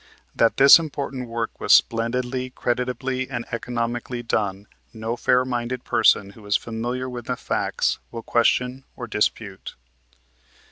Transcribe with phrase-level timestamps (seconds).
[0.35, 6.43] That this important work was splendidly, creditably, and economically done no fair minded person who
[6.47, 9.75] is familiar with the facts will question or dispute.